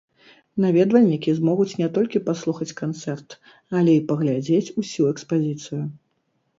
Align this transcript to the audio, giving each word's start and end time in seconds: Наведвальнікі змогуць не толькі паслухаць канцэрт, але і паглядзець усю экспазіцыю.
Наведвальнікі 0.63 1.35
змогуць 1.39 1.75
не 1.83 1.91
толькі 1.99 2.23
паслухаць 2.31 2.71
канцэрт, 2.81 3.39
але 3.79 3.91
і 4.01 4.03
паглядзець 4.11 4.67
усю 4.79 5.01
экспазіцыю. 5.15 5.83